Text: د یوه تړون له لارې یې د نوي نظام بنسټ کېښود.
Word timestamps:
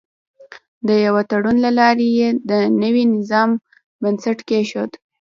د 0.87 0.89
یوه 1.05 1.21
تړون 1.29 1.57
له 1.65 1.71
لارې 1.79 2.07
یې 2.19 2.29
د 2.49 2.51
نوي 2.83 3.03
نظام 3.15 3.49
بنسټ 4.01 4.37
کېښود. 4.49 4.91